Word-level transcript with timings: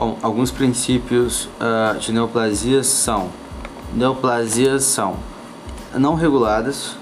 Bom, 0.00 0.16
alguns 0.22 0.52
princípios 0.52 1.48
uh, 1.60 1.98
de 1.98 2.12
neoplasia 2.12 2.84
são 2.84 3.30
neoplasias 3.92 4.84
são 4.84 5.16
não 5.92 6.14
reguladas, 6.14 6.94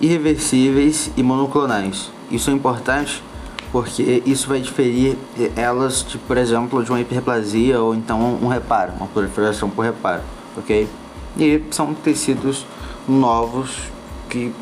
irreversíveis 0.00 1.10
e 1.16 1.24
monoclonais. 1.24 2.12
Isso 2.30 2.50
é 2.50 2.52
importante 2.52 3.20
porque 3.72 4.22
isso 4.24 4.46
vai 4.48 4.60
diferir 4.60 5.18
elas, 5.56 6.04
de, 6.04 6.18
por 6.18 6.36
exemplo, 6.36 6.84
de 6.84 6.88
uma 6.88 7.00
hiperplasia 7.00 7.80
ou 7.80 7.96
então 7.96 8.38
um 8.40 8.46
reparo, 8.46 8.92
uma 8.92 9.08
proliferação 9.08 9.68
por 9.68 9.84
reparo, 9.84 10.22
ok? 10.56 10.88
E 11.36 11.64
são 11.72 11.92
tecidos 11.94 12.64
novos 13.08 13.76
que 14.30 14.54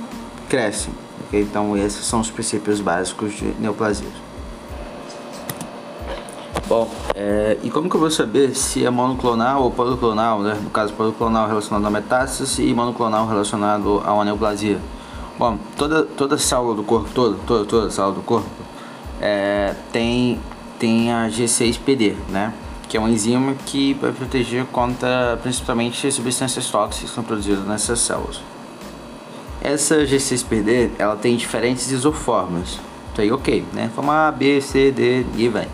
crescem, 0.48 0.94
ok? 1.26 1.42
Então 1.42 1.76
esses 1.76 2.06
são 2.06 2.20
os 2.20 2.30
princípios 2.30 2.80
básicos 2.80 3.34
de 3.34 3.44
neoplasias. 3.60 4.25
Bom, 6.68 6.90
é, 7.14 7.56
e 7.62 7.70
como 7.70 7.88
que 7.88 7.94
eu 7.94 8.00
vou 8.00 8.10
saber 8.10 8.52
se 8.56 8.84
é 8.84 8.90
monoclonal 8.90 9.62
ou 9.62 9.70
policlonal, 9.70 10.40
né? 10.40 10.58
No 10.60 10.68
caso, 10.68 10.92
policlonal 10.94 11.46
relacionado 11.46 11.86
a 11.86 11.90
metástase 11.90 12.66
e 12.66 12.74
monoclonal 12.74 13.28
relacionado 13.28 14.02
a 14.04 14.12
uma 14.12 14.24
neoplasia. 14.24 14.80
Bom, 15.38 15.58
toda, 15.76 16.02
toda 16.02 16.36
célula 16.36 16.74
do 16.74 16.82
corpo, 16.82 17.08
toda, 17.14 17.36
toda, 17.46 17.64
toda 17.66 17.90
célula 17.90 18.14
do 18.14 18.22
corpo 18.22 18.48
é, 19.20 19.76
tem, 19.92 20.40
tem 20.76 21.12
a 21.12 21.28
G6PD, 21.28 22.16
né? 22.30 22.52
Que 22.88 22.96
é 22.96 23.00
uma 23.00 23.10
enzima 23.10 23.54
que 23.64 23.94
vai 23.94 24.10
proteger 24.10 24.64
contra 24.66 25.38
principalmente 25.40 26.10
substâncias 26.10 26.68
tóxicas 26.68 27.10
que 27.10 27.14
são 27.14 27.22
produzidas 27.22 27.64
nessas 27.64 28.00
células. 28.00 28.40
Essa 29.60 30.04
G6PD, 30.04 30.90
ela 30.98 31.14
tem 31.14 31.36
diferentes 31.36 31.92
isoformas. 31.92 32.80
Então 33.12 33.36
ok, 33.36 33.64
né? 33.72 33.88
Forma 33.94 34.26
A, 34.26 34.32
B, 34.32 34.60
C, 34.60 34.90
D 34.90 35.24
e 35.36 35.48
vai. 35.48 35.68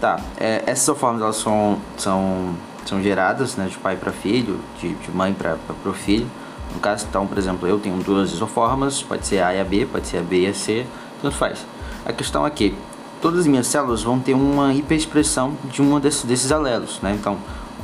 Tá, 0.00 0.18
é, 0.38 0.62
essas 0.66 0.84
isoformas 0.84 1.20
elas 1.20 1.36
são, 1.36 1.78
são, 1.98 2.54
são 2.86 3.02
geradas 3.02 3.56
né, 3.56 3.66
de 3.66 3.76
pai 3.76 3.96
para 3.96 4.10
filho, 4.10 4.58
de, 4.80 4.94
de 4.94 5.10
mãe 5.10 5.34
para 5.34 5.58
o 5.84 5.92
filho. 5.92 6.26
No 6.72 6.80
caso, 6.80 7.06
então, 7.08 7.26
por 7.26 7.36
exemplo, 7.36 7.68
eu 7.68 7.78
tenho 7.78 7.96
duas 8.02 8.32
isoformas, 8.32 9.02
pode 9.02 9.26
ser 9.26 9.42
A 9.42 9.54
e 9.54 9.60
a 9.60 9.64
B, 9.64 9.84
pode 9.84 10.06
ser 10.06 10.18
a 10.18 10.22
B 10.22 10.42
e 10.42 10.46
a 10.46 10.54
C, 10.54 10.86
tanto 11.20 11.36
faz. 11.36 11.66
A 12.06 12.12
questão 12.12 12.46
é 12.46 12.50
que 12.50 12.74
todas 13.20 13.40
as 13.40 13.46
minhas 13.46 13.66
células 13.66 14.02
vão 14.02 14.18
ter 14.18 14.32
uma 14.32 14.72
hiperexpressão 14.72 15.52
de 15.64 15.82
um 15.82 16.00
desses, 16.00 16.24
desses 16.24 16.50
alelos, 16.50 16.98
né? 17.02 17.14
Então, 17.18 17.36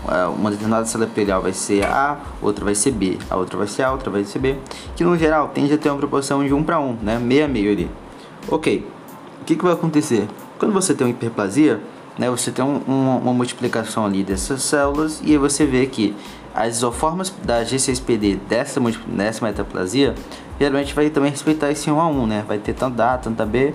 é, 0.09 0.25
uma 0.27 0.51
determinada 0.51 0.87
célula 0.87 1.09
epitelial 1.09 1.43
vai 1.43 1.53
ser 1.53 1.85
A, 1.85 2.19
outra 2.41 2.65
vai 2.65 2.75
ser 2.75 2.93
B, 2.93 3.19
a 3.29 3.37
outra 3.37 3.59
vai 3.59 3.67
ser 3.67 3.83
A, 3.83 3.93
outra 3.93 4.11
vai 4.11 4.25
ser 4.25 4.39
B, 4.39 4.57
que 4.95 5.05
no 5.05 5.19
geral 5.19 5.49
tende 5.49 5.75
a 5.75 5.79
ter 5.79 5.91
uma 5.91 5.99
proporção 5.99 6.45
de 6.45 6.55
1 6.55 6.63
para 6.63 6.81
1, 6.81 6.99
né? 7.03 7.19
Meio 7.19 7.45
a 7.45 7.49
meio 7.49 7.73
ali. 7.73 7.91
Ok, 8.49 8.87
o 9.43 9.45
que, 9.45 9.57
que 9.57 9.65
vai 9.65 9.75
acontecer? 9.75 10.27
Quando 10.59 10.73
você 10.73 10.95
tem 10.95 11.07
uma 11.07 11.11
hiperplasia, 11.11 11.81
né, 12.19 12.31
você 12.31 12.51
tem 12.51 12.65
um, 12.65 12.83
um, 12.89 13.19
uma 13.19 13.33
multiplicação 13.33 14.05
ali 14.07 14.25
dessas 14.25 14.63
células 14.63 15.21
e 15.23 15.33
aí 15.33 15.39
você 15.39 15.67
vê 15.67 15.87
que 15.87 16.17
as 16.55 16.77
isoformas 16.77 17.33
da 17.45 17.63
G6PD 17.63 18.39
dessa, 18.49 18.81
dessa 19.07 19.45
metaplasia 19.45 20.15
geralmente 20.59 20.95
vai 20.95 21.11
também 21.11 21.31
respeitar 21.31 21.71
esse 21.71 21.91
1 21.91 22.01
a 22.01 22.09
1, 22.09 22.27
né? 22.27 22.45
Vai 22.49 22.59
ter 22.59 22.73
tanto 22.73 22.99
A, 23.03 23.19
tanto 23.19 23.45
B. 23.45 23.75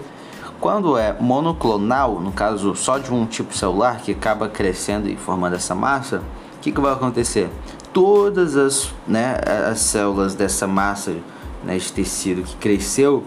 Quando 0.59 0.97
é 0.97 1.15
monoclonal, 1.19 2.19
no 2.19 2.31
caso 2.31 2.75
só 2.75 2.97
de 2.97 3.13
um 3.13 3.27
tipo 3.27 3.55
celular 3.55 3.99
que 3.99 4.11
acaba 4.11 4.49
crescendo 4.49 5.07
e 5.07 5.15
formando 5.15 5.55
essa 5.55 5.75
massa, 5.75 6.23
o 6.57 6.59
que, 6.61 6.71
que 6.71 6.81
vai 6.81 6.93
acontecer? 6.93 7.49
Todas 7.93 8.55
as, 8.55 8.91
né, 9.07 9.37
as 9.69 9.79
células 9.79 10.33
dessa 10.33 10.65
massa 10.65 11.15
né, 11.63 11.77
de 11.77 11.91
tecido 11.91 12.41
que 12.41 12.55
cresceu 12.55 13.23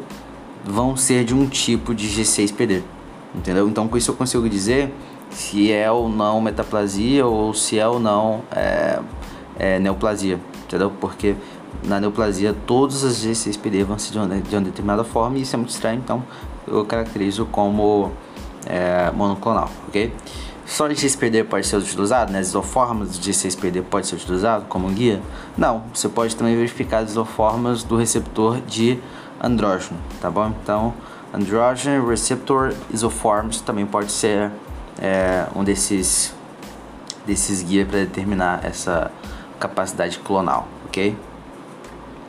vão 0.64 0.96
ser 0.96 1.24
de 1.24 1.34
um 1.34 1.46
tipo 1.46 1.94
de 1.94 2.08
G6PD 2.08 2.82
entendeu? 3.34 3.68
Então 3.68 3.88
com 3.88 3.96
isso 3.96 4.10
eu 4.10 4.14
consigo 4.14 4.48
dizer 4.48 4.92
se 5.30 5.72
é 5.72 5.90
ou 5.90 6.08
não 6.08 6.40
metaplasia 6.40 7.26
ou 7.26 7.52
se 7.52 7.78
é 7.78 7.86
ou 7.86 7.98
não 7.98 8.42
é, 8.50 9.00
é 9.58 9.78
neoplasia, 9.78 10.38
entendeu? 10.64 10.92
Porque 11.00 11.34
na 11.82 12.00
neoplasia 12.00 12.54
todas 12.66 13.04
as 13.04 13.24
G6PD 13.24 13.84
vão 13.84 13.98
ser 13.98 14.12
de 14.12 14.18
uma, 14.18 14.28
de 14.28 14.54
uma, 14.54 14.62
determinada 14.62 15.04
forma 15.04 15.38
e 15.38 15.42
isso 15.42 15.54
é 15.54 15.58
muito 15.58 15.70
estranho, 15.70 16.00
então 16.02 16.22
eu 16.66 16.84
caracterizo 16.84 17.44
como 17.46 18.12
é, 18.66 19.10
monoclonal, 19.10 19.68
ok? 19.88 20.12
Só 20.66 20.88
G6PD 20.88 21.44
pode 21.44 21.66
ser 21.66 21.76
utilizado, 21.76 22.32
né? 22.32 22.38
As 22.38 22.48
isoformas 22.48 23.18
de 23.18 23.30
G6PD 23.30 23.82
pode 23.82 24.06
ser 24.06 24.14
utilizado 24.14 24.64
como 24.66 24.88
guia? 24.88 25.20
Não, 25.58 25.82
você 25.92 26.08
pode 26.08 26.34
também 26.34 26.56
verificar 26.56 27.00
as 27.00 27.10
isoformas 27.10 27.82
do 27.82 27.96
receptor 27.96 28.62
de 28.62 28.98
andrógeno, 29.42 29.98
tá 30.22 30.30
bom? 30.30 30.52
Então, 30.62 30.94
Androgen 31.34 32.06
Receptor 32.06 32.72
Isoforms 32.92 33.60
também 33.60 33.84
pode 33.84 34.12
ser 34.12 34.52
é, 35.00 35.46
um 35.56 35.64
desses, 35.64 36.32
desses 37.26 37.60
guias 37.60 37.88
para 37.88 37.98
determinar 37.98 38.64
essa 38.64 39.10
capacidade 39.58 40.20
clonal, 40.20 40.68
ok? 40.86 41.16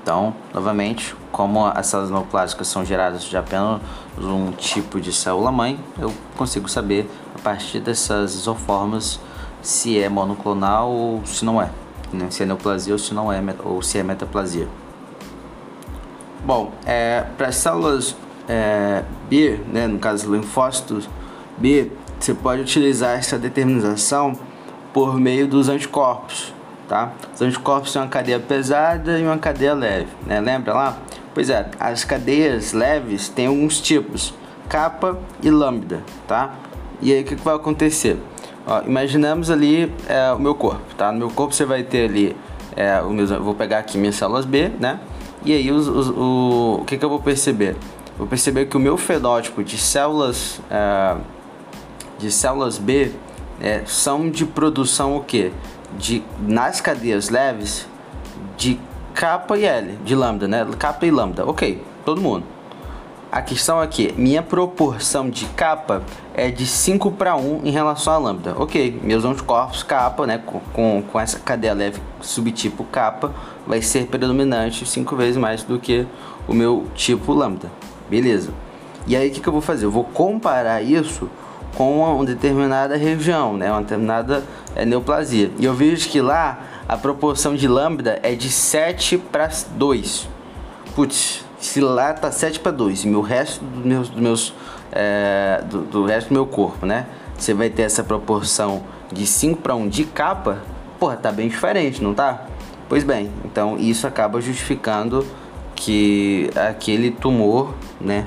Então, 0.02 0.34
novamente, 0.52 1.16
como 1.32 1.66
as 1.66 1.88
células 1.88 2.10
neoplásicas 2.10 2.68
são 2.68 2.84
geradas 2.84 3.24
de 3.24 3.38
apenas 3.38 3.82
um 4.18 4.52
tipo 4.52 5.00
de 5.00 5.14
célula-mãe, 5.14 5.80
eu 6.00 6.12
consigo 6.36 6.68
saber 6.68 7.10
a 7.36 7.40
partir 7.40 7.80
dessas 7.80 8.34
isoformas 8.34 9.20
se 9.62 10.00
é 10.00 10.10
monoclonal 10.10 10.90
ou 10.90 11.26
se 11.26 11.46
não 11.46 11.62
é, 11.62 11.70
né? 12.12 12.28
se 12.32 12.42
é 12.42 12.46
neoplasia 12.46 12.94
ou 12.94 13.00
se 13.00 13.14
não 13.14 13.32
é, 13.32 13.42
ou 13.64 13.82
se 13.84 14.00
é 14.00 14.04
metaplasia. 14.04 14.68
Bom, 16.44 16.72
é, 16.86 17.26
para 17.38 17.48
as 17.48 17.56
células 17.56 18.16
é, 18.48 19.04
B, 19.30 19.60
né, 19.72 19.88
no 19.88 20.00
caso 20.00 20.34
linfócitos 20.34 21.10
B, 21.58 21.92
você 22.20 22.34
pode 22.34 22.62
utilizar 22.62 23.18
essa 23.18 23.38
determinação 23.38 24.38
por 24.94 25.20
meio 25.20 25.48
dos 25.48 25.70
anticorpos, 25.70 26.54
tá? 26.88 27.12
Os 27.34 27.42
anticorpos 27.42 27.92
são 27.92 28.04
uma 28.04 28.08
cadeia 28.08 28.40
pesada 28.40 29.20
e 29.20 29.24
uma 29.24 29.38
cadeia 29.38 29.74
leve, 29.74 30.08
né? 30.26 30.40
Lembra 30.40 30.74
lá? 30.74 30.98
Pois 31.34 31.50
é, 31.50 31.70
as 31.80 32.06
cadeias 32.06 32.72
leves 32.72 33.28
têm 33.28 33.48
alguns 33.48 33.82
tipos, 33.82 34.34
capa 34.70 35.18
e 35.44 35.50
lambda, 35.50 36.02
tá? 36.28 36.54
E 37.02 37.12
aí 37.12 37.22
o 37.22 37.26
que, 37.26 37.36
que 37.36 37.44
vai 37.44 37.56
acontecer? 37.56 38.18
Ó, 38.66 38.82
imaginamos 38.84 39.52
ali 39.52 39.92
é, 40.08 40.32
o 40.32 40.40
meu 40.40 40.56
corpo, 40.56 40.96
tá? 40.98 41.12
No 41.12 41.20
meu 41.20 41.30
corpo 41.30 41.54
você 41.54 41.66
vai 41.66 41.84
ter 41.84 42.10
ali, 42.10 42.36
é, 42.76 43.02
o 43.02 43.10
meu, 43.10 43.28
vou 43.44 43.54
pegar 43.54 43.80
aqui 43.80 43.98
minhas 43.98 44.16
células 44.16 44.46
B, 44.46 44.72
né? 44.80 45.00
E 45.44 45.54
aí 45.54 45.72
os, 45.72 45.88
os, 45.88 46.10
o, 46.10 46.80
o 46.82 46.86
que, 46.86 46.98
que 46.98 47.06
eu 47.06 47.10
vou 47.10 47.20
perceber? 47.20 47.76
Vou 48.18 48.28
perceber 48.28 48.66
que 48.66 48.78
o 48.78 48.80
meu 48.80 48.98
fenótipo 48.98 49.64
de 49.64 49.78
células 49.78 50.60
é, 50.70 51.16
de 52.18 52.32
células 52.32 52.78
B 52.78 53.12
é, 53.62 53.84
são 53.86 54.30
de 54.30 54.46
produção 54.46 55.18
o 55.18 55.24
que? 55.24 55.52
De 55.98 56.24
nas 56.40 56.82
cadeias 56.82 57.30
leves 57.30 57.88
de 58.58 58.80
kappa 59.14 59.58
e 59.58 59.66
L, 59.66 59.98
de 60.04 60.16
lambda, 60.16 60.48
né? 60.48 60.66
Kappa 60.78 61.06
e 61.06 61.12
lambda, 61.12 61.46
ok, 61.46 61.82
todo 62.04 62.22
mundo. 62.22 62.56
A 63.32 63.42
questão 63.42 63.82
é 63.82 63.88
que 63.88 64.14
minha 64.14 64.42
proporção 64.42 65.30
de 65.30 65.46
capa 65.48 66.02
é 66.34 66.50
de 66.50 66.66
5 66.66 67.12
para 67.12 67.36
1 67.36 67.66
em 67.66 67.70
relação 67.70 68.14
a 68.14 68.18
lambda. 68.18 68.56
Ok, 68.58 68.98
meus 69.04 69.26
anticorpos 69.26 69.84
capa, 69.84 70.26
né, 70.26 70.38
com, 70.38 70.60
com, 70.72 71.04
com 71.12 71.20
essa 71.20 71.38
cadeia 71.40 71.74
leve 71.74 72.02
subtipo 72.22 72.86
capa, 72.86 73.34
vai 73.68 73.82
ser 73.82 74.08
predominante 74.08 74.86
5 74.86 75.16
vezes 75.18 75.36
mais 75.36 75.64
do 75.64 75.78
que 75.78 76.08
o 76.48 76.54
meu 76.54 76.88
tipo 76.96 77.34
lambda. 77.34 77.70
Beleza. 78.10 78.52
E 79.08 79.16
aí 79.16 79.30
o 79.30 79.32
que, 79.32 79.40
que 79.40 79.48
eu 79.48 79.54
vou 79.54 79.62
fazer? 79.62 79.86
Eu 79.86 79.92
vou 79.92 80.04
comparar 80.04 80.82
isso 80.82 81.30
com 81.76 82.00
uma 82.00 82.26
determinada 82.26 82.96
região, 82.96 83.56
né? 83.56 83.72
uma 83.72 83.82
determinada 83.82 84.44
é, 84.76 84.86
neoplasia. 84.86 85.52
E 85.60 85.66
eu 85.66 85.74
vejo 85.74 86.10
que 86.10 86.22
lá 86.22 86.60
a 86.88 86.98
proporção 86.98 87.56
de 87.56 87.68
lambda 87.68 88.20
é 88.24 88.34
de 88.34 88.50
7 88.50 89.18
para 89.18 89.50
2. 89.76 90.28
Putz, 90.96 91.46
se 91.60 91.82
lá 91.82 92.14
tá 92.14 92.32
7 92.32 92.60
para 92.60 92.72
2 92.72 93.06
e 93.06 93.10
o 93.10 93.22
resto 93.22 93.64
dos 93.64 93.86
meus, 93.86 94.10
dos 94.10 94.22
meus 94.22 94.54
é, 94.92 95.64
do, 95.70 95.82
do, 95.82 96.06
resto 96.06 96.30
do 96.30 96.34
meu 96.34 96.46
corpo, 96.46 96.86
né? 96.86 97.06
Você 97.38 97.54
vai 97.54 97.70
ter 97.70 97.82
essa 97.82 98.04
proporção 98.04 98.84
de 99.12 99.28
5 99.28 99.62
para 99.62 99.76
1 99.76 99.90
de 99.90 100.06
capa, 100.06 100.60
porra, 101.00 101.18
tá 101.18 101.32
bem 101.32 101.50
diferente, 101.50 102.02
não 102.02 102.14
tá? 102.14 102.46
Pois 102.88 103.04
bem, 103.04 103.32
então 103.44 103.78
isso 103.78 104.08
acaba 104.08 104.40
justificando 104.40 105.26
que 105.76 106.50
aquele 106.56 107.12
tumor, 107.12 107.74
né? 108.00 108.26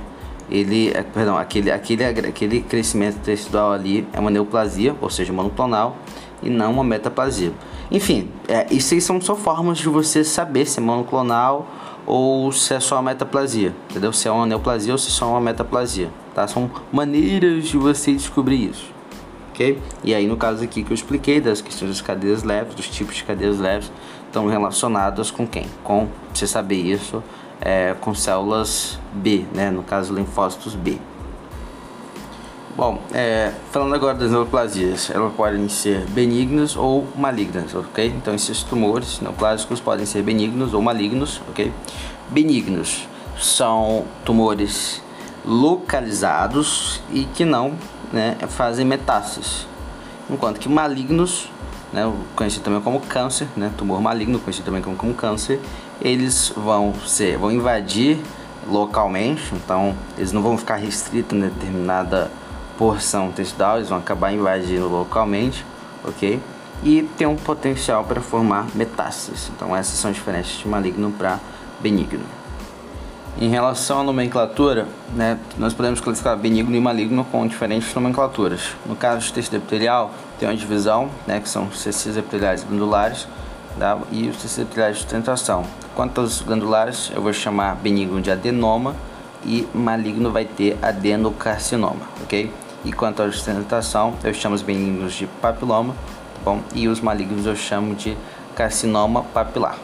Ele, 0.51 0.93
perdão, 1.13 1.37
aquele, 1.37 1.71
aquele, 1.71 2.05
aquele 2.05 2.61
crescimento 2.63 3.19
tecidual 3.21 3.73
ali 3.73 4.07
é 4.13 4.21
uma 4.21 4.31
neoplasia, 4.31 4.97
ou 5.01 5.11
seja, 5.11 5.33
monoclonal, 5.33 5.97
e 6.43 6.49
não 6.49 6.73
uma 6.73 6.85
metaplasia. 6.85 7.53
Enfim, 7.91 8.31
é, 8.47 8.67
isso 8.71 8.95
aí 8.95 9.01
são 9.01 9.21
só 9.21 9.35
formas 9.35 9.79
de 9.79 9.89
você 9.89 10.23
saber 10.23 10.67
se 10.67 10.79
é 10.79 10.83
monoclonal 10.83 11.67
ou 12.07 12.51
se 12.53 12.75
é 12.75 12.81
só 12.81 12.97
uma 12.97 13.03
metaplasia, 13.11 13.75
entendeu? 13.91 14.13
Se 14.13 14.29
é 14.29 14.31
uma 14.31 14.47
neoplasia 14.47 14.93
ou 14.93 14.99
se 14.99 15.09
é 15.09 15.11
só 15.11 15.31
uma 15.31 15.41
metaplasia, 15.41 16.11
tá? 16.35 16.47
São 16.47 16.71
maneiras 16.93 17.65
de 17.67 17.77
você 17.77 18.13
descobrir 18.13 18.71
isso, 18.71 18.87
ok? 19.51 19.79
E 20.05 20.15
aí 20.15 20.27
no 20.27 20.37
caso 20.37 20.65
aqui 20.65 20.83
que 20.83 20.91
eu 20.91 20.95
expliquei 20.95 21.41
das 21.41 21.61
questões 21.61 21.91
das 21.91 22.01
cadeias 22.01 22.43
leves, 22.43 22.75
dos 22.75 22.89
tipos 22.89 23.17
de 23.17 23.25
cadeias 23.25 23.59
leves, 23.59 23.91
estão 24.27 24.47
relacionadas 24.47 25.31
com 25.31 25.47
quem? 25.47 25.67
Com 25.83 26.09
você 26.33 26.47
saber 26.47 26.77
isso 26.77 27.23
é, 27.61 27.95
com 28.01 28.15
células 28.15 28.99
B, 29.13 29.45
né? 29.55 29.71
no 29.71 29.83
caso 29.83 30.15
linfócitos 30.15 30.75
B. 30.75 30.99
Bom, 32.77 33.03
é, 33.13 33.53
falando 33.73 33.93
agora 33.97 34.17
das 34.17 34.31
neoplasias, 34.31 35.11
elas 35.11 35.33
podem 35.35 35.69
ser 35.69 36.07
benignas 36.11 36.77
ou 36.77 37.09
malignas, 37.17 37.75
ok? 37.75 38.07
Então 38.07 38.33
esses 38.33 38.63
tumores 38.63 39.21
neoplásicos 39.21 39.81
podem 39.81 40.07
ser 40.07 40.23
benignos 40.23 40.73
ou 40.73 40.81
malignos, 40.81 41.43
ok? 41.49 41.73
Benignos 42.29 43.09
são 43.37 44.05
tumores 44.25 45.03
localizados 45.45 47.01
e 47.11 47.25
que 47.25 47.45
não 47.45 47.73
né, 48.13 48.37
fazem 48.49 48.85
metástases, 48.85 49.67
enquanto 50.31 50.61
que 50.61 50.69
malignos, 50.69 51.51
né, 51.93 52.09
conhecido 52.37 52.63
também 52.63 52.81
como 52.81 53.01
câncer, 53.01 53.49
né, 53.57 53.73
tumor 53.77 54.01
maligno, 54.01 54.39
conhecido 54.39 54.67
também 54.67 54.83
como, 54.83 54.97
como 54.97 55.15
câncer, 55.15 55.61
eles 56.01 56.53
vão 56.57 56.95
ser, 57.07 57.37
vão 57.39 57.51
invadir 57.51 58.19
localmente, 58.67 59.55
então 59.55 59.95
eles 60.17 60.33
não 60.33 60.43
vão 60.43 60.57
ficar 60.57 60.77
restritos 60.77 61.37
em 61.37 61.41
determinada 61.41 62.31
porção 62.77 63.33
tecidual, 63.33 63.77
eles 63.77 63.89
vão 63.89 63.99
acabar 63.99 64.33
invadindo 64.33 64.89
localmente, 64.89 65.65
ok? 66.05 66.41
E 66.85 67.03
tem 67.17 67.27
um 67.27 67.37
potencial 67.37 68.05
para 68.05 68.21
formar 68.21 68.69
metástases. 68.75 69.51
Então 69.55 69.75
essas 69.75 69.99
são 69.99 70.13
diferentes 70.13 70.59
de 70.59 70.69
maligno 70.69 71.11
para 71.11 71.41
benigno. 71.81 72.25
Em 73.41 73.49
relação 73.49 74.01
à 74.01 74.03
nomenclatura, 74.03 74.87
né, 75.15 75.39
nós 75.57 75.73
podemos 75.73 76.01
classificar 76.01 76.37
benigno 76.37 76.75
e 76.75 76.81
maligno 76.81 77.25
com 77.25 77.47
diferentes 77.47 77.95
nomenclaturas. 77.95 78.75
No 78.85 78.97
caso 78.97 79.27
de 79.27 79.33
tecido 79.33 79.57
epitelial, 79.57 80.13
tem 80.39 80.49
uma 80.49 80.57
divisão, 80.57 81.09
né, 81.25 81.41
que 81.41 81.49
são 81.49 81.67
tecidos 81.67 82.17
epiteliais 82.17 82.65
glandulares 82.65 83.29
tá, 83.79 83.99
e 84.11 84.29
os 84.29 84.37
tecidos 84.37 84.75
de 84.75 84.95
sustentação. 84.95 85.65
Quanto 85.95 86.21
aos 86.21 86.43
glandulares, 86.43 87.11
eu 87.15 87.23
vou 87.23 87.33
chamar 87.33 87.77
benigno 87.77 88.21
de 88.21 88.31
adenoma 88.31 88.95
e 89.45 89.67
maligno 89.73 90.31
vai 90.31 90.45
ter 90.45 90.77
adenocarcinoma, 90.83 92.07
ok? 92.23 92.53
E 92.85 92.93
quanto 92.93 93.23
à 93.23 93.31
sustentação, 93.31 94.15
eu 94.23 94.35
chamo 94.35 94.55
os 94.55 94.63
benignos 94.63 95.15
de 95.15 95.27
papiloma, 95.27 95.95
tá 96.35 96.41
bom? 96.45 96.61
E 96.75 96.89
os 96.89 97.01
malignos 97.01 97.47
eu 97.47 97.57
chamo 97.57 97.95
de 97.95 98.17
carcinoma 98.55 99.23
papilar, 99.23 99.79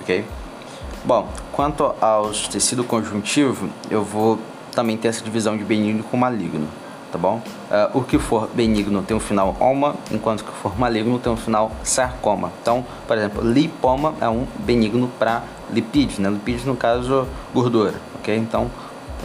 ok? 0.00 0.24
Bom, 1.04 1.28
quanto 1.50 1.94
aos 2.00 2.46
tecido 2.46 2.84
conjuntivo, 2.84 3.68
eu 3.90 4.04
vou 4.04 4.38
também 4.72 4.96
ter 4.96 5.08
essa 5.08 5.22
divisão 5.22 5.56
de 5.56 5.64
benigno 5.64 6.02
com 6.04 6.16
maligno, 6.16 6.68
tá 7.12 7.18
bom? 7.18 7.42
Uh, 7.70 7.98
o 7.98 8.02
que 8.02 8.18
for 8.18 8.48
benigno 8.48 9.02
tem 9.02 9.14
um 9.14 9.20
final 9.20 9.54
oma, 9.60 9.94
enquanto 10.10 10.42
que 10.42 10.50
for 10.50 10.78
maligno 10.78 11.18
tem 11.18 11.30
um 11.30 11.36
final 11.36 11.70
sarcoma. 11.84 12.50
Então, 12.62 12.84
por 13.06 13.18
exemplo, 13.18 13.46
lipoma 13.46 14.14
é 14.18 14.28
um 14.28 14.46
benigno 14.60 15.08
para 15.18 15.42
lipídios, 15.70 16.18
né? 16.18 16.30
Lipídios 16.30 16.64
no 16.64 16.74
caso 16.74 17.28
gordura, 17.52 17.94
ok? 18.14 18.34
Então, 18.34 18.70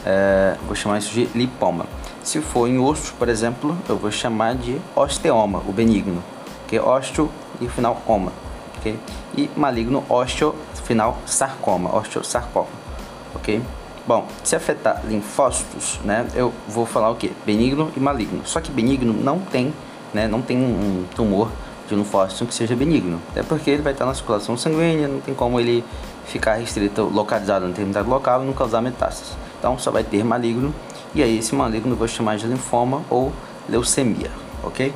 é, 0.05 0.57
vou 0.65 0.75
chamar 0.75 0.97
isso 0.97 1.13
de 1.13 1.25
lipoma. 1.33 1.85
Se 2.21 2.41
for 2.41 2.67
em 2.67 2.77
osso, 2.77 3.13
por 3.17 3.29
exemplo, 3.29 3.75
eu 3.87 3.97
vou 3.97 4.11
chamar 4.11 4.55
de 4.55 4.81
osteoma, 4.93 5.63
o 5.65 5.71
benigno, 5.71 6.21
que 6.67 6.75
é 6.75 6.81
osteo 6.81 7.31
e 7.61 7.69
final 7.69 8.01
oma, 8.05 8.33
ok? 8.77 8.99
E 9.37 9.49
maligno, 9.55 10.03
osteo, 10.09 10.53
final 10.83 11.17
sarcoma, 11.25 11.95
osteosarcoma, 11.95 12.67
ok? 13.33 13.61
Bom, 14.07 14.25
se 14.41 14.55
afetar 14.55 15.03
linfócitos, 15.05 15.99
né, 16.05 16.25
eu 16.33 16.53
vou 16.65 16.85
falar 16.85 17.09
o 17.09 17.15
que? 17.15 17.29
Benigno 17.45 17.91
e 17.93 17.99
maligno. 17.99 18.41
Só 18.45 18.61
que 18.61 18.71
benigno 18.71 19.11
não 19.11 19.37
tem, 19.39 19.73
né, 20.13 20.29
não 20.29 20.41
tem 20.41 20.57
um 20.57 21.03
tumor 21.13 21.51
de 21.89 21.93
linfócito 21.93 22.45
que 22.45 22.53
seja 22.53 22.73
benigno, 22.73 23.21
até 23.31 23.43
porque 23.43 23.69
ele 23.69 23.81
vai 23.81 23.91
estar 23.91 24.05
na 24.05 24.13
circulação 24.13 24.55
sanguínea, 24.55 25.09
não 25.09 25.19
tem 25.19 25.33
como 25.33 25.59
ele 25.59 25.83
ficar 26.25 26.55
restrito, 26.55 27.03
localizado 27.03 27.65
em 27.65 27.69
determinado 27.69 28.09
local 28.09 28.43
e 28.43 28.45
não 28.45 28.53
causar 28.53 28.81
metástases. 28.81 29.35
Então 29.59 29.77
só 29.77 29.91
vai 29.91 30.05
ter 30.05 30.23
maligno 30.23 30.73
e 31.13 31.21
aí 31.21 31.39
esse 31.39 31.53
maligno 31.53 31.91
eu 31.91 31.97
vou 31.97 32.07
chamar 32.07 32.37
de 32.37 32.47
linfoma 32.47 33.03
ou 33.09 33.33
leucemia, 33.67 34.31
ok? 34.63 34.93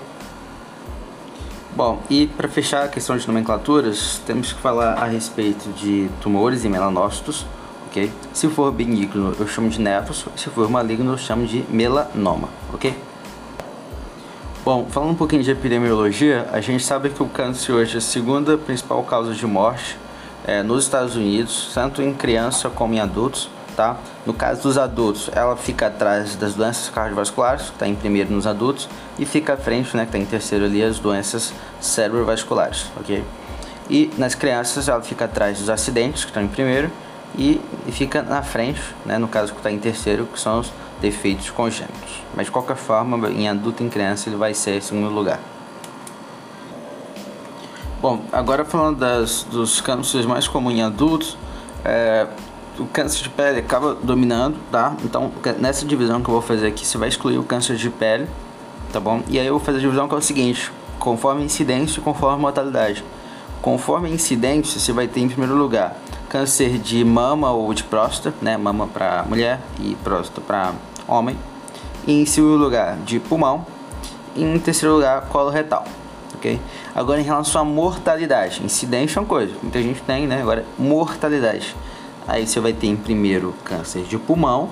Bom, 1.76 2.00
e 2.10 2.28
para 2.28 2.48
fechar 2.48 2.86
a 2.86 2.88
questão 2.88 3.18
de 3.18 3.28
nomenclaturas, 3.28 4.22
temos 4.26 4.54
que 4.54 4.60
falar 4.62 4.94
a 4.94 5.06
respeito 5.06 5.70
de 5.74 6.10
tumores 6.22 6.64
e 6.64 6.70
melanócitos, 6.70 7.46
ok? 7.92 8.12
Se 8.34 8.48
for 8.48 8.72
benigno, 8.72 9.36
eu 9.38 9.48
chamo 9.48 9.70
de 9.70 9.80
nefros, 9.80 10.26
se 10.36 10.50
for 10.50 10.70
maligno, 10.70 11.12
eu 11.12 11.18
chamo 11.18 11.46
de 11.46 11.64
melanoma, 11.70 12.50
ok? 12.74 12.96
Bom, 14.64 14.88
falando 14.90 15.12
um 15.12 15.16
pouquinho 15.16 15.44
de 15.44 15.52
epidemiologia, 15.52 16.48
a 16.52 16.62
gente 16.62 16.84
sabe 16.84 17.10
que 17.10 17.22
o 17.22 17.28
câncer 17.28 17.74
hoje 17.74 17.96
é 17.96 17.98
a 17.98 18.02
segunda 18.02 18.58
principal 18.58 19.04
causa 19.04 19.34
de 19.34 19.46
morte 19.46 19.98
é, 20.46 20.64
nos 20.64 20.86
Estados 20.86 21.16
Unidos, 21.16 21.72
tanto 21.74 22.02
em 22.02 22.14
criança 22.14 22.70
como 22.70 22.94
em 22.94 23.00
adultos 23.00 23.50
tá? 23.76 23.98
No 24.26 24.34
caso 24.34 24.64
dos 24.64 24.78
adultos, 24.78 25.30
ela 25.34 25.56
fica 25.56 25.88
atrás 25.88 26.36
das 26.36 26.54
doenças 26.54 26.90
cardiovasculares, 26.90 27.64
que 27.64 27.72
está 27.72 27.88
em 27.88 27.96
primeiro 27.96 28.32
nos 28.32 28.46
adultos, 28.46 28.88
e 29.18 29.26
fica 29.26 29.54
à 29.54 29.58
frente, 29.58 29.96
né, 29.96 30.04
que 30.04 30.10
está 30.10 30.20
em 30.20 30.26
terceiro 30.26 30.66
ali, 30.66 30.84
as 30.84 31.00
doenças 31.00 31.54
cerebrovasculares, 31.80 32.86
ok? 33.00 33.24
E 33.90 34.12
nas 34.18 34.36
crianças, 34.36 34.88
ela 34.88 35.02
fica 35.02 35.26
atrás 35.26 35.60
dos 35.60 35.70
acidentes, 35.70 36.24
que 36.24 36.30
estão 36.30 36.44
em 36.44 36.48
primeiro, 36.48 36.92
e, 37.38 37.62
fica 37.92 38.22
na 38.22 38.42
frente, 38.42 38.82
né, 39.06 39.18
no 39.18 39.28
caso 39.28 39.54
que 39.54 39.60
está 39.60 39.72
em 39.72 39.80
terceiro, 39.80 40.26
que 40.26 40.40
são 40.40 40.60
os 40.60 40.72
defeitos 41.02 41.50
congênitos. 41.50 42.24
Mas 42.36 42.48
de 42.48 42.52
qualquer 42.52 42.76
forma, 42.76 43.30
em 43.30 43.48
adulto 43.48 43.84
e 43.84 43.86
em 43.86 43.90
criança, 43.90 44.30
ele 44.30 44.36
vai 44.36 44.54
ser 44.54 44.78
em 44.78 44.82
segundo 44.82 45.14
lugar. 45.14 45.40
Bom, 48.02 48.22
agora 48.32 48.66
falando 48.66 48.98
das, 48.98 49.44
dos 49.44 49.80
cânceres 49.80 50.26
mais 50.26 50.48
comuns 50.48 50.74
em 50.74 50.82
adultos, 50.82 51.38
é, 51.86 52.28
o 52.80 52.86
câncer 52.86 53.24
de 53.24 53.30
pele 53.30 53.60
acaba 53.60 53.94
dominando, 53.94 54.58
tá? 54.72 54.96
Então, 55.04 55.32
nessa 55.60 55.86
divisão 55.86 56.22
que 56.22 56.30
eu 56.30 56.34
vou 56.34 56.42
fazer 56.42 56.68
aqui, 56.68 56.86
você 56.86 56.98
vai 56.98 57.10
excluir 57.10 57.38
o 57.38 57.44
câncer 57.44 57.76
de 57.76 57.90
pele, 57.90 58.28
tá 58.92 59.00
bom? 59.00 59.22
E 59.28 59.40
aí 59.40 59.46
eu 59.46 59.54
vou 59.54 59.64
fazer 59.64 59.78
a 59.78 59.82
divisão 59.82 60.08
que 60.08 60.16
é 60.16 60.18
o 60.18 60.22
seguinte, 60.22 60.72
conforme 61.00 61.44
incidência 61.44 62.00
e 62.00 62.04
conforme 62.04 62.42
mortalidade. 62.42 63.04
Conforme 63.62 64.10
incidência, 64.10 64.80
você 64.80 64.92
vai 64.92 65.08
ter 65.08 65.20
em 65.20 65.28
primeiro 65.28 65.56
lugar 65.56 65.96
câncer 66.32 66.78
de 66.78 67.04
mama 67.04 67.52
ou 67.52 67.74
de 67.74 67.84
próstata, 67.84 68.34
né? 68.42 68.56
Mama 68.56 68.88
para 68.88 69.26
mulher 69.28 69.60
e 69.82 69.96
próstata 70.02 70.40
para 70.40 70.74
homem. 71.06 71.36
Em 72.08 72.26
segundo 72.26 72.56
lugar, 72.56 72.96
de 73.00 73.20
pulmão. 73.20 73.66
E 74.34 74.42
em 74.42 74.58
terceiro 74.58 74.96
lugar, 74.96 75.24
colo 75.24 75.50
retal. 75.50 75.86
ok? 76.34 76.58
Agora, 76.96 77.20
em 77.20 77.24
relação 77.26 77.62
à 77.62 77.66
mortalidade, 77.66 78.64
incidência 78.64 79.20
é 79.20 79.22
uma 79.22 79.28
coisa, 79.28 79.54
muita 79.62 79.82
gente 79.82 80.02
tem, 80.04 80.26
né? 80.26 80.40
Agora, 80.42 80.64
mortalidade. 80.80 81.76
Aí 82.26 82.48
você 82.48 82.62
vai 82.62 82.72
ter 82.72 82.88
em 82.88 82.96
primeiro 82.96 83.54
câncer 83.66 84.04
de 84.04 84.18
pulmão 84.18 84.70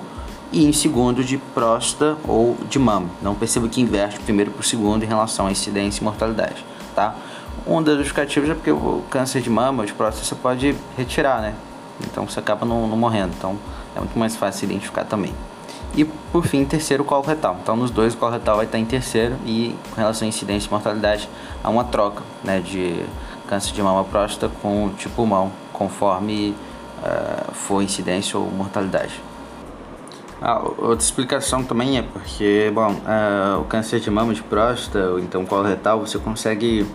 e 0.52 0.64
em 0.64 0.72
segundo 0.72 1.22
de 1.22 1.38
próstata 1.38 2.16
ou 2.26 2.56
de 2.68 2.78
mama. 2.78 3.08
Não 3.22 3.34
perceba 3.34 3.68
que 3.68 3.80
inverte 3.80 4.18
primeiro 4.20 4.50
para 4.50 4.60
o 4.60 4.64
segundo 4.64 5.04
em 5.04 5.06
relação 5.06 5.46
à 5.46 5.52
incidência 5.52 6.00
e 6.00 6.04
mortalidade, 6.04 6.64
tá? 6.94 7.14
Um 7.66 7.82
dos 7.82 7.96
justificativos 7.96 8.50
é 8.50 8.54
porque 8.54 8.70
o 8.70 9.02
câncer 9.10 9.40
de 9.42 9.50
mama 9.50 9.84
de 9.84 9.92
próstata 9.92 10.26
você 10.26 10.34
pode 10.34 10.74
retirar, 10.96 11.40
né? 11.40 11.54
Então 12.00 12.26
você 12.26 12.40
acaba 12.40 12.64
não, 12.64 12.86
não 12.86 12.96
morrendo. 12.96 13.32
Então 13.36 13.56
é 13.94 13.98
muito 13.98 14.18
mais 14.18 14.34
fácil 14.36 14.64
identificar 14.64 15.04
também. 15.04 15.32
E 15.94 16.04
por 16.04 16.46
fim, 16.46 16.64
terceiro, 16.64 17.04
colo 17.04 17.24
retal. 17.24 17.58
Então 17.62 17.76
nos 17.76 17.90
dois 17.90 18.14
o 18.14 18.16
colo 18.16 18.32
retal 18.32 18.56
vai 18.56 18.64
estar 18.64 18.78
em 18.78 18.84
terceiro 18.84 19.36
e 19.44 19.74
com 19.90 20.00
relação 20.00 20.26
à 20.26 20.28
incidência 20.28 20.68
e 20.68 20.70
mortalidade 20.70 21.28
há 21.62 21.68
uma 21.68 21.84
troca, 21.84 22.22
né, 22.44 22.60
de 22.60 23.04
câncer 23.48 23.72
de 23.72 23.82
mama 23.82 24.04
próstata 24.04 24.52
com 24.62 24.90
de 24.96 25.08
pulmão, 25.08 25.50
conforme 25.72 26.54
uh, 27.02 27.52
for 27.52 27.82
incidência 27.82 28.38
ou 28.38 28.48
mortalidade. 28.50 29.20
Ah, 30.42 30.58
outra 30.58 31.04
explicação 31.04 31.62
também 31.62 31.98
é 31.98 32.02
porque, 32.02 32.72
bom, 32.74 32.92
uh, 32.92 33.60
o 33.60 33.64
câncer 33.64 34.00
de 34.00 34.10
mama 34.10 34.32
de 34.32 34.42
próstata, 34.42 35.10
ou 35.10 35.18
então 35.18 35.44
colo 35.44 35.68
você 36.00 36.18
consegue 36.18 36.86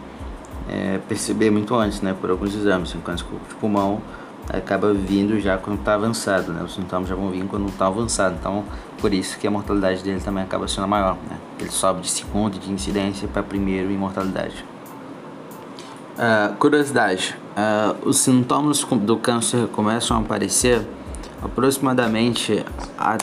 é, 0.67 0.99
perceber 1.07 1.51
muito 1.51 1.75
antes, 1.75 2.01
né, 2.01 2.15
por 2.19 2.31
alguns 2.31 2.55
exames. 2.55 2.93
O 2.95 2.99
câncer 2.99 3.25
de 3.47 3.55
pulmão 3.55 4.01
acaba 4.49 4.93
vindo 4.93 5.39
já 5.39 5.57
quando 5.57 5.77
está 5.77 5.93
avançado, 5.93 6.51
né, 6.51 6.63
os 6.63 6.73
sintomas 6.73 7.07
já 7.07 7.13
vão 7.13 7.29
vir 7.29 7.45
quando 7.45 7.67
está 7.67 7.85
avançado. 7.85 8.35
Então, 8.39 8.63
por 8.99 9.13
isso 9.13 9.37
que 9.37 9.45
a 9.45 9.51
mortalidade 9.51 10.03
dele 10.03 10.19
também 10.19 10.43
acaba 10.43 10.67
sendo 10.67 10.87
maior, 10.87 11.15
né. 11.29 11.37
Ele 11.59 11.69
sobe 11.69 12.01
de 12.01 12.09
segundo 12.09 12.57
de 12.57 12.71
incidência 12.71 13.27
para 13.27 13.43
primeiro 13.43 13.91
em 13.91 13.97
mortalidade. 13.97 14.65
Uh, 16.17 16.55
curiosidade: 16.55 17.37
uh, 17.55 18.07
os 18.07 18.17
sintomas 18.17 18.83
do 18.83 19.17
câncer 19.17 19.67
começam 19.67 20.17
a 20.17 20.19
aparecer 20.21 20.87
aproximadamente 21.41 22.65
a, 22.97 23.17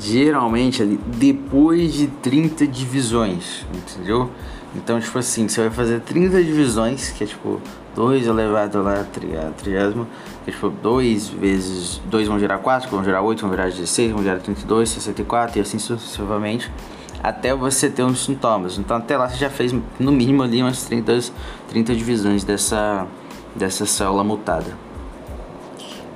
geralmente 0.00 0.82
ali, 0.82 0.98
depois 1.06 1.94
de 1.94 2.06
30 2.06 2.66
divisões, 2.66 3.66
entendeu? 3.74 4.30
Então, 4.74 5.00
tipo 5.00 5.18
assim, 5.18 5.48
você 5.48 5.62
vai 5.62 5.70
fazer 5.70 6.00
30 6.00 6.42
divisões, 6.42 7.10
que 7.10 7.22
é 7.22 7.26
tipo 7.26 7.60
2 7.94 8.26
elevado 8.26 8.82
lá 8.82 9.00
a 9.00 9.04
trigésimo, 9.52 10.06
que 10.44 10.50
é 10.50 10.52
tipo 10.52 10.68
2 10.68 11.28
vezes 11.28 12.00
2 12.06 12.28
vão 12.28 12.38
gerar 12.38 12.58
4, 12.58 12.90
vão 12.90 13.04
gerar 13.04 13.22
8, 13.22 13.40
vão 13.40 13.50
gerar 13.50 13.70
16, 13.70 14.12
vão 14.12 14.22
gerar 14.22 14.40
32, 14.40 14.88
64 14.88 15.58
e 15.58 15.60
assim 15.60 15.78
sucessivamente 15.78 16.70
até 17.24 17.54
você 17.54 17.88
ter 17.88 18.02
uns 18.02 18.22
sintomas. 18.22 18.76
Então 18.76 18.98
até 18.98 19.16
lá 19.16 19.30
você 19.30 19.36
já 19.36 19.48
fez 19.48 19.74
no 19.98 20.12
mínimo 20.12 20.42
ali 20.42 20.60
umas 20.60 20.84
30, 20.84 21.20
30 21.70 21.94
divisões 21.94 22.44
dessa, 22.44 23.06
dessa 23.56 23.86
célula 23.86 24.22
mutada. 24.22 24.76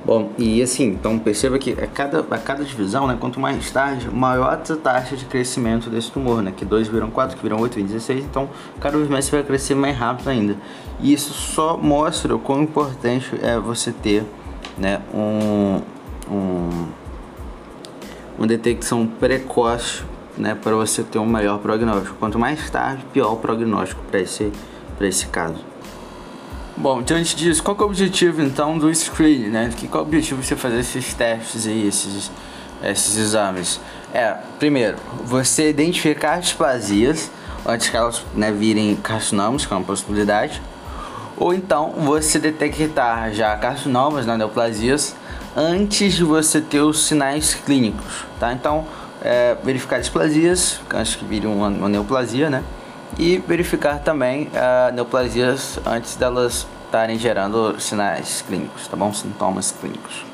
Bom, 0.08 0.32
e 0.38 0.62
assim, 0.62 0.84
então 0.86 1.18
perceba 1.18 1.58
que 1.58 1.72
a 1.72 1.86
cada, 1.86 2.20
a 2.30 2.38
cada 2.38 2.64
divisão, 2.64 3.06
né, 3.06 3.18
quanto 3.20 3.38
mais 3.38 3.70
tarde, 3.70 4.08
maior 4.08 4.54
a 4.54 4.56
taxa 4.56 5.14
de 5.14 5.26
crescimento 5.26 5.90
desse 5.90 6.10
tumor, 6.10 6.40
né, 6.40 6.50
que 6.50 6.64
2 6.64 6.88
viram 6.88 7.10
4, 7.10 7.36
que 7.36 7.42
viram 7.42 7.60
8, 7.60 7.74
viram 7.74 7.88
16, 7.88 8.24
então 8.24 8.48
cada 8.80 8.96
vez 8.96 9.10
mais 9.10 9.26
você 9.26 9.32
vai 9.32 9.42
crescer 9.42 9.74
mais 9.74 9.94
rápido 9.94 10.30
ainda. 10.30 10.56
E 10.98 11.12
isso 11.12 11.34
só 11.34 11.76
mostra 11.76 12.34
o 12.34 12.38
quão 12.38 12.62
importante 12.62 13.38
é 13.42 13.58
você 13.58 13.92
ter 13.92 14.24
né, 14.78 15.02
um, 15.12 15.82
um, 16.30 16.86
uma 18.38 18.46
detecção 18.46 19.06
precoce 19.06 20.04
né, 20.38 20.54
para 20.54 20.74
você 20.74 21.02
ter 21.02 21.18
um 21.18 21.26
melhor 21.26 21.58
prognóstico. 21.58 22.16
Quanto 22.18 22.38
mais 22.38 22.70
tarde, 22.70 23.04
pior 23.12 23.34
o 23.34 23.36
prognóstico 23.36 24.00
para 24.10 24.20
esse, 24.20 24.50
esse 25.02 25.26
caso. 25.26 25.62
Bom, 26.80 27.02
diante 27.02 27.34
disso, 27.34 27.60
qual 27.60 27.76
é 27.76 27.82
o 27.82 27.86
objetivo 27.86 28.40
então 28.40 28.78
do 28.78 28.94
screen, 28.94 29.48
né? 29.48 29.68
Que, 29.76 29.88
qual 29.88 30.02
é 30.02 30.04
o 30.04 30.06
objetivo 30.06 30.40
de 30.40 30.46
você 30.46 30.54
fazer 30.54 30.78
esses 30.78 31.12
testes 31.12 31.66
aí, 31.66 31.88
esses, 31.88 32.30
esses 32.84 33.16
exames? 33.16 33.80
É, 34.14 34.36
primeiro, 34.60 34.96
você 35.24 35.70
identificar 35.70 36.34
as 36.34 36.44
displasias 36.44 37.32
antes 37.66 37.88
que 37.88 37.96
elas 37.96 38.22
né, 38.32 38.52
virem 38.52 38.94
carcinomas, 38.94 39.66
que 39.66 39.72
é 39.72 39.76
uma 39.76 39.84
possibilidade. 39.84 40.62
Ou 41.36 41.52
então 41.52 41.94
você 41.96 42.38
detectar 42.38 43.32
já 43.32 43.56
carcinomas, 43.56 44.24
né, 44.24 44.36
neoplasias, 44.36 45.16
antes 45.56 46.14
de 46.14 46.22
você 46.22 46.60
ter 46.60 46.80
os 46.80 47.06
sinais 47.06 47.54
clínicos, 47.54 48.24
tá? 48.38 48.52
Então, 48.52 48.86
é, 49.20 49.56
verificar 49.64 49.98
displasias, 49.98 50.78
antes 50.94 51.16
que 51.16 51.24
vire 51.24 51.48
uma, 51.48 51.66
uma 51.66 51.88
neoplasia, 51.88 52.48
né? 52.48 52.62
E 53.16 53.38
verificar 53.38 54.00
também 54.00 54.48
uh, 54.48 54.92
neoplasias 54.92 55.78
antes 55.86 56.16
delas 56.16 56.66
estarem 56.84 57.18
gerando 57.18 57.80
sinais 57.80 58.42
clínicos, 58.42 58.86
tá 58.86 58.96
bom? 58.96 59.12
Sintomas 59.12 59.72
clínicos. 59.72 60.24